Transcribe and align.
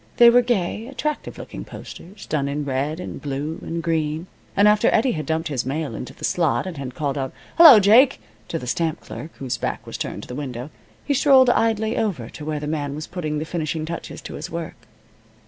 They 0.17 0.31
were 0.31 0.41
gay, 0.41 0.87
attractive 0.87 1.37
looking 1.37 1.63
posters, 1.63 2.25
done 2.25 2.47
in 2.47 2.65
red 2.65 2.99
and 2.99 3.21
blue 3.21 3.59
and 3.61 3.83
green, 3.83 4.25
and 4.57 4.67
after 4.67 4.89
Eddie 4.91 5.11
had 5.11 5.27
dumped 5.27 5.49
his 5.49 5.63
mail 5.63 5.93
into 5.93 6.11
the 6.11 6.23
slot, 6.25 6.65
and 6.65 6.75
had 6.77 6.95
called 6.95 7.19
out, 7.19 7.31
"Hello, 7.57 7.79
Jake!" 7.79 8.19
to 8.47 8.57
the 8.57 8.65
stamp 8.65 9.01
clerk, 9.01 9.29
whose 9.35 9.57
back 9.59 9.85
was 9.85 9.99
turned 9.99 10.23
to 10.23 10.27
the 10.27 10.33
window, 10.33 10.71
he 11.05 11.13
strolled 11.13 11.51
idly 11.51 11.97
over 11.99 12.29
to 12.29 12.43
where 12.43 12.59
the 12.59 12.65
man 12.65 12.95
was 12.95 13.05
putting 13.05 13.37
the 13.37 13.45
finishing 13.45 13.85
touches 13.85 14.21
to 14.23 14.33
his 14.33 14.49
work. 14.49 14.75